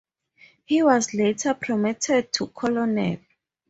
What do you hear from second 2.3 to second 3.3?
to colonel.